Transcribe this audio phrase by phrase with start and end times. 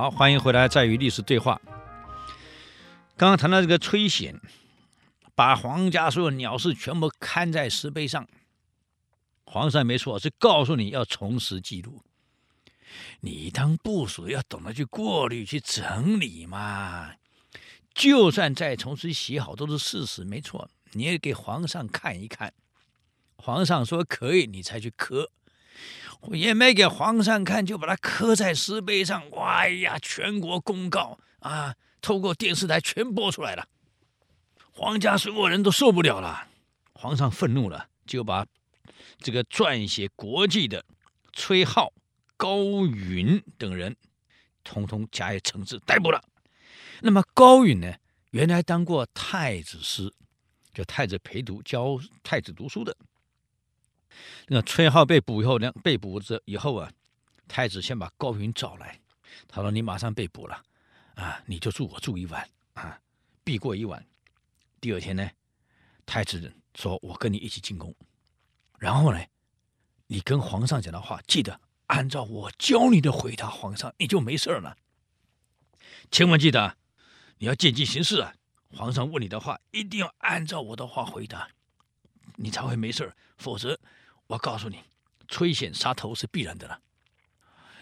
[0.00, 1.60] 好，欢迎回来，再与历史对话。
[3.16, 4.40] 刚刚谈到这个崔显，
[5.34, 8.24] 把皇家所有鸟事全部刊在石碑上。
[9.44, 12.00] 皇上没错，是告诉你要重拾记录。
[13.22, 17.14] 你当部属要懂得去过滤、去整理嘛。
[17.92, 20.70] 就算再重新写好，都是事实，没错。
[20.92, 22.54] 你也给皇上看一看，
[23.34, 25.32] 皇上说可以，你才去刻。
[26.32, 29.22] 也没给皇上看，就把它刻在石碑上。
[29.36, 33.68] 哎呀，全国公告啊，透过电视台全播出来了。
[34.72, 36.48] 皇家所有人都受不了了，
[36.92, 38.46] 皇上愤怒了，就把
[39.18, 40.84] 这个撰写国记的
[41.32, 41.92] 崔浩、
[42.36, 43.96] 高允等人，
[44.62, 46.22] 统统加以惩治逮捕了。
[47.00, 47.94] 那么高允呢，
[48.30, 50.12] 原来当过太子师，
[50.72, 52.96] 就太子陪读教太子读书的。
[54.48, 56.90] 那个崔浩被捕以后呢，被捕这以后啊，
[57.46, 59.00] 太子先把高允找来，
[59.46, 60.62] 他说：“你马上被捕了，
[61.14, 63.00] 啊，你就住我住一晚啊，
[63.44, 64.04] 避过一晚。
[64.80, 65.30] 第二天呢，
[66.06, 67.94] 太子说我跟你一起进宫，
[68.78, 69.20] 然后呢，
[70.06, 74.76] 你跟皇上讲的话，记得按照我教你的回答皇上，你就没事了。
[76.10, 76.76] 千万记得，
[77.38, 78.34] 你要见机行事啊！
[78.70, 81.48] 皇上问你的话，一定要按照我的话回答，
[82.38, 83.78] 你才会没事儿，否则。”
[84.28, 84.80] 我告诉你，
[85.26, 86.80] 崔显杀头是必然的了。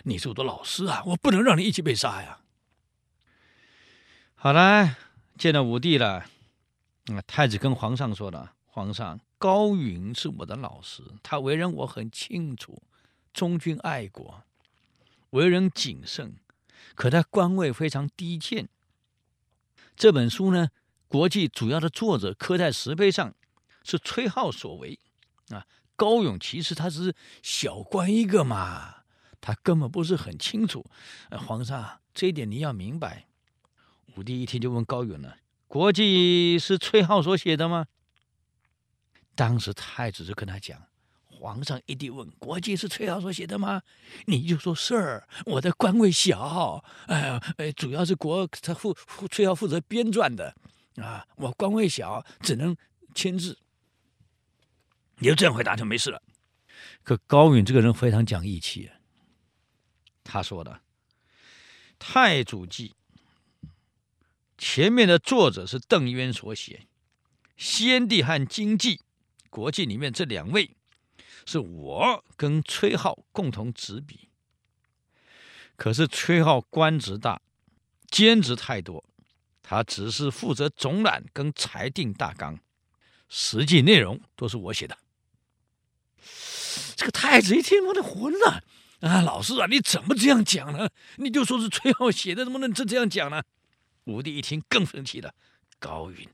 [0.05, 2.39] 你是我的老师啊，我不能让你一起被杀呀。
[4.37, 4.97] 好了，
[5.37, 6.27] 见到武帝了。
[7.07, 12.81] 那太子跟皇上说了：“皇上，高允是我的老师，他为人我很清楚，
[13.33, 14.45] 忠君爱国，
[15.31, 16.37] 为人谨慎，
[16.95, 18.69] 可他官位非常低贱。
[19.97, 20.69] 这本书呢，
[21.09, 23.35] 国际主要的作者刻在石碑上，
[23.87, 24.99] 是崔浩所为
[25.51, 25.65] 啊。”
[25.97, 28.97] 高勇其实他是小官一个嘛，
[29.41, 30.85] 他根本不是很清楚。
[31.31, 33.27] 皇上这一点你要明白。
[34.15, 37.87] 武帝一听就问高勇了：“国记是崔浩所写的吗？”
[39.35, 40.83] 当时太子就跟他讲
[41.25, 43.81] ：“皇上一定问国记是崔浩所写的吗？
[44.27, 48.95] 你就说是，我的官位小，哎呀，哎，主要是国他负
[49.31, 50.55] 崔浩负责编撰的
[50.97, 52.77] 啊，我官位小，只能
[53.15, 53.59] 签字。”
[55.19, 56.23] 你就这样回答就没事了。
[57.03, 58.91] 可高允这个人非常讲义气，
[60.25, 60.73] 他说的
[61.99, 62.95] 《太祖记》
[64.59, 66.87] 前面的作者是邓渊所写，
[67.57, 69.01] 先帝和经济
[69.49, 70.77] 国记里面这两位
[71.47, 74.29] 是我跟崔浩共同执笔。
[75.77, 77.41] 可是崔浩官职大，
[78.11, 79.05] 兼职太多，
[79.63, 82.59] 他只是负责总览跟裁定大纲，
[83.29, 84.99] 实际内容都是我写的。
[86.97, 88.63] 这个太子一听，我的混了
[89.01, 89.21] 啊！
[89.23, 90.89] 老师啊，你怎么这样讲呢？
[91.17, 93.43] 你就说是崔浩写的，怎么能这这样讲呢？
[94.05, 95.35] 武帝一听更生气了。
[95.79, 96.27] 高允，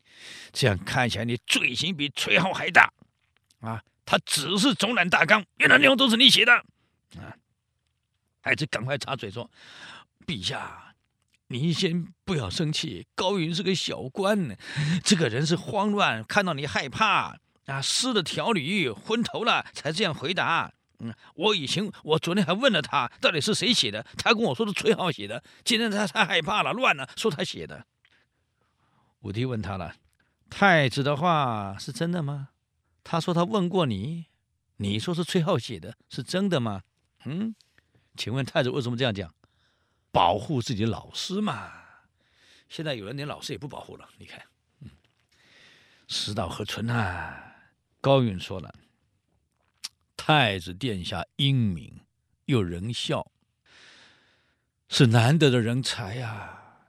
[0.53, 2.93] 这样看起来你罪行比崔浩还大
[3.61, 3.83] 啊！
[4.05, 6.53] 他只是总览大纲，原来内容都是你写的
[7.17, 7.35] 啊！
[8.43, 9.51] 太子赶快插嘴说
[10.27, 10.95] ：“陛下，
[11.49, 13.07] 您先不要生气。
[13.15, 14.57] 高允是个小官，
[15.05, 17.37] 这个人是慌乱，看到你害怕。”
[17.67, 20.73] 啊，失了条理，昏头了，才这样回答。
[20.99, 24.05] 嗯，我以前，我昨天还问了他，到底是谁写的？
[24.17, 25.43] 他跟我说是崔浩写的。
[25.65, 27.87] 今天他太害怕了，乱了，说他写的。
[29.21, 29.97] 武帝问他了
[30.51, 32.51] ：“太子的话是真的吗？”
[33.05, 34.27] 他说他问过你，
[34.77, 36.83] 你说是崔浩写的，是真的吗？
[37.25, 37.55] 嗯，
[38.17, 39.33] 请问太子为什么这样讲？
[40.13, 41.73] 保护自己的老师嘛。
[42.69, 44.41] 现在有人连老师也不保护了，你看，
[44.81, 44.91] 嗯，
[46.07, 47.52] 世道何存啊？
[48.03, 48.75] 高允说了
[50.19, 52.01] ：“太子殿下英明
[52.47, 53.31] 又仁孝，
[54.89, 56.89] 是难得的人才呀、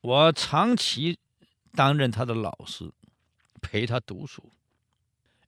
[0.00, 1.18] 我长期
[1.72, 2.90] 担任他的老师，
[3.60, 4.50] 陪他读书，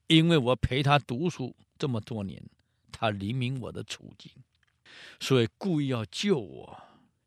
[0.08, 2.42] 因为我陪他读书这么多年，
[2.92, 4.30] 他理明我的处境，
[5.18, 6.82] 所以故意要救我。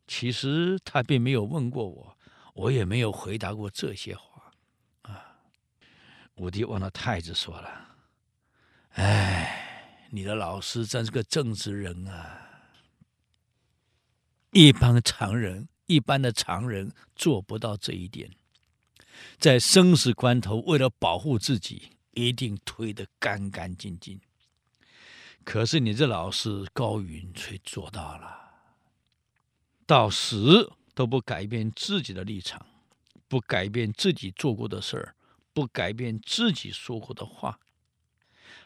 [0.06, 2.16] 其实他并没有问过我，
[2.54, 4.22] 我也没有回答过这些话。”
[6.42, 7.94] 武帝望着太子说了
[8.98, 12.64] ：“哎，你的老师真是个正直人啊！
[14.50, 18.28] 一般常人，一般的常人做不到这一点，
[19.38, 24.20] 在生死关头，为了保护自己，一定推得干干净净。
[25.44, 28.50] 可是你这老师高云却做到了，
[29.86, 32.66] 到死都不改变自己的立场，
[33.28, 35.14] 不改变自己做过的事儿。”
[35.52, 37.58] 不改变自己说过的话，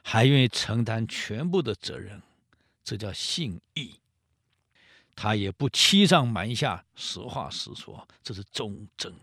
[0.03, 2.23] 还愿意承担全部的责任，
[2.85, 4.01] 这叫信义。
[5.15, 9.15] 他也不欺上瞒下，实话实说，这是忠贞。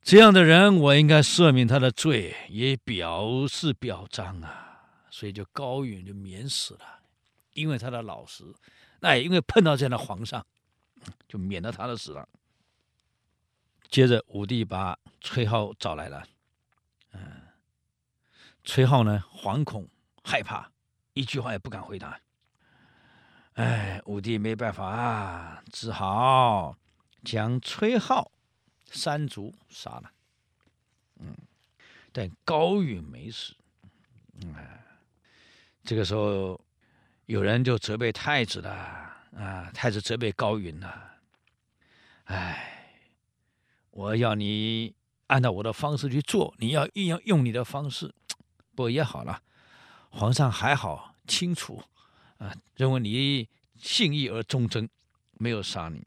[0.00, 4.64] 这样的人，我应该赦免他的罪，也表示表彰啊。
[5.10, 7.00] 所以，就高允就免死了，
[7.52, 8.44] 因为他的老实。
[9.00, 10.46] 那也因为碰到这样的皇上，
[11.26, 12.28] 就免了他的死了。
[13.88, 16.26] 接着，武帝把崔浩找来了。
[17.12, 17.42] 嗯，
[18.62, 19.88] 崔浩呢，惶恐
[20.22, 20.70] 害怕，
[21.14, 22.20] 一句话也不敢回答。
[23.54, 26.76] 哎，武帝没办法啊，只好
[27.24, 28.30] 将崔浩
[28.90, 30.12] 三族杀了。
[31.16, 31.34] 嗯，
[32.12, 33.56] 但高允没死。
[34.34, 34.54] 嗯，
[35.82, 36.60] 这个时候
[37.26, 38.70] 有人就责备太子了
[39.36, 41.14] 啊，太子责备高允了。
[42.26, 42.77] 哎，
[43.98, 44.94] 我要你。
[45.26, 48.14] 按照我的方式去做，你要一样用你的方式，
[48.74, 49.42] 不也好了。
[50.08, 51.82] 皇上还好清楚，
[52.38, 53.46] 啊，认为你
[53.76, 54.88] 信义而忠贞，
[55.32, 56.02] 没有杀你。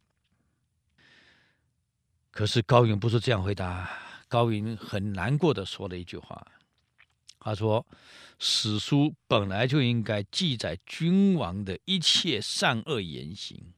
[2.31, 3.87] 可是高允不是这样回答，
[4.27, 6.43] 高允很难过的说了一句话，
[7.39, 7.85] 他说
[8.39, 13.73] ：“史书本来就应该记载君王的一切善恶言行，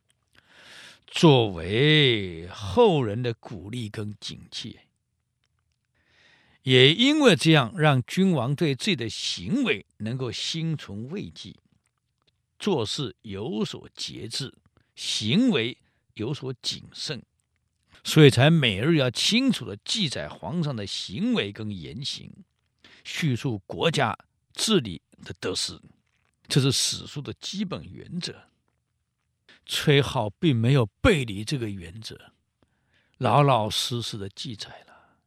[1.15, 4.87] 作为后人的鼓励跟警戒。”
[6.63, 11.55] 也因为这样，让君王对自己的行为能够心存畏惧，
[12.57, 14.55] 做事有所节制，
[14.95, 15.77] 行为
[16.15, 17.21] 有所谨慎，
[18.03, 22.31] 所以才每日要清楚地记载皇上的行为跟言行，
[23.03, 24.17] 叙述国家
[24.53, 25.79] 治理的得失，
[26.47, 28.52] 这是史书的基本原则。
[29.65, 32.33] 崔浩并没有背离这个原则，
[33.17, 35.17] 老老实实的记载了。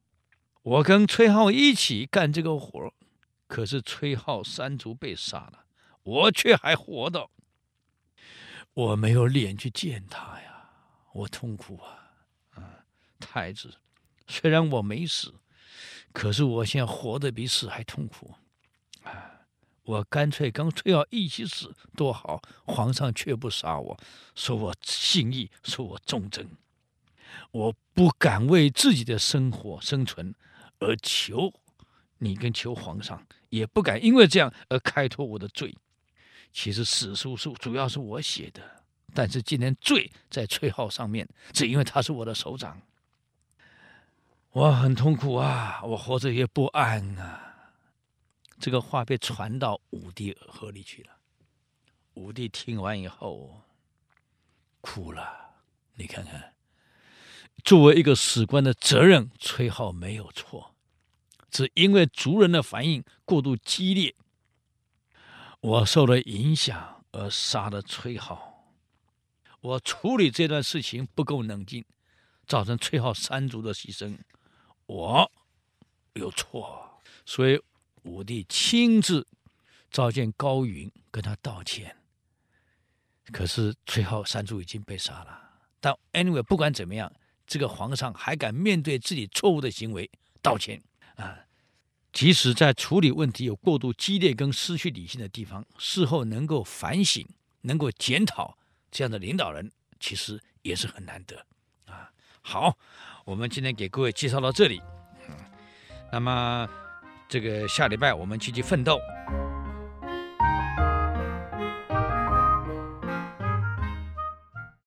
[0.63, 2.93] 我跟崔浩一起干这个活，
[3.47, 5.65] 可是崔浩三族被杀了，
[6.03, 7.31] 我却还活着。
[8.75, 10.71] 我没有脸去见他呀，
[11.15, 12.13] 我痛苦啊！
[12.51, 12.85] 啊，
[13.19, 13.75] 太子，
[14.27, 15.35] 虽然我没死，
[16.13, 18.35] 可是我现在活得比死还痛苦。
[19.87, 23.99] 我干脆跟崔浩一起死多好，皇上却不杀我，
[24.35, 26.49] 说我信义，说我忠贞，
[27.53, 30.35] 我不敢为自己的生活生存。
[30.79, 31.55] 而求
[32.19, 35.75] 你跟求皇上，也不敢因为这样而开脱我的罪。
[36.53, 38.63] 其实史书书主要是我写的，
[39.15, 42.83] 但是今天罪在崔浩上面，只因为他是我的首长。
[44.51, 47.46] 我很痛苦啊，我活着也不安啊。
[48.59, 51.11] 这个话被传到武帝耳朵里去了。
[52.15, 53.63] 武帝听完以后
[54.81, 55.55] 哭了。
[55.95, 56.55] 你看看。
[57.65, 60.75] 作为一个史官的责任，崔浩没有错，
[61.51, 64.15] 只因为族人的反应过度激烈，
[65.61, 68.75] 我受了影响而杀了崔浩。
[69.61, 71.85] 我处理这段事情不够冷静，
[72.47, 74.19] 造成崔浩三族的牺牲，
[74.85, 75.33] 我
[76.13, 77.01] 有错。
[77.25, 77.61] 所以
[78.07, 79.27] 武帝亲自
[79.91, 81.95] 召见高允，跟他道歉。
[83.33, 85.39] 可是崔浩三族已经被杀了。
[85.81, 87.13] 但 anyway，不管怎么样。
[87.49, 90.11] 这个皇上还敢面对自己错误的行为
[90.43, 90.83] 道歉
[91.15, 91.39] 啊？
[92.13, 97.25] 即使在处理问题有过度激烈跟失去理性的地方，事后能够反省、
[97.61, 98.59] 能够检讨，
[98.91, 99.71] 这样的领导人
[100.01, 101.47] 其实也是很难得
[101.85, 102.11] 啊。
[102.43, 102.77] 好，
[103.25, 104.83] 我们今天给各位介绍到这里，
[105.29, 105.37] 嗯，
[106.11, 106.69] 那么
[107.29, 108.99] 这个下礼拜我们积极奋斗。